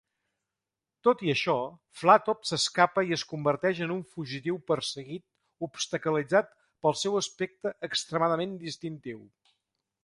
[1.07, 1.53] Tot i això,
[1.99, 6.53] Flattop s'escapa i es converteix en un fugitiu perseguit obstaculitzat
[6.87, 9.27] pel seu aspecte extremadament distintiu.